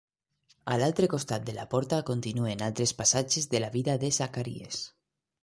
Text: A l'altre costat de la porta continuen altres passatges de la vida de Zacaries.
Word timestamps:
A 0.75 0.77
l'altre 0.83 1.09
costat 1.11 1.45
de 1.49 1.55
la 1.57 1.65
porta 1.73 1.99
continuen 2.07 2.65
altres 2.69 2.95
passatges 3.03 3.49
de 3.53 3.63
la 3.67 3.71
vida 3.79 3.97
de 4.07 4.13
Zacaries. 4.21 4.83